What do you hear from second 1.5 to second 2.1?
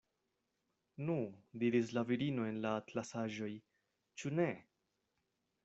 diris la